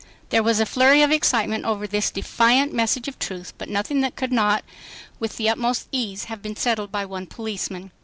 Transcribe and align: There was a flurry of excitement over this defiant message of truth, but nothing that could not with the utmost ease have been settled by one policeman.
There 0.29 0.41
was 0.41 0.59
a 0.59 0.65
flurry 0.65 1.03
of 1.03 1.11
excitement 1.11 1.63
over 1.63 1.85
this 1.85 2.09
defiant 2.09 2.73
message 2.73 3.07
of 3.07 3.19
truth, 3.19 3.53
but 3.59 3.69
nothing 3.69 4.01
that 4.01 4.15
could 4.15 4.31
not 4.31 4.63
with 5.19 5.37
the 5.37 5.47
utmost 5.47 5.87
ease 5.91 6.23
have 6.23 6.41
been 6.41 6.55
settled 6.55 6.91
by 6.91 7.05
one 7.05 7.27
policeman. 7.27 7.91